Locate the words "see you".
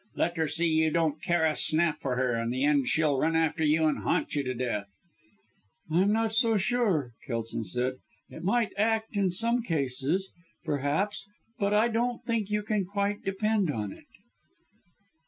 0.47-0.89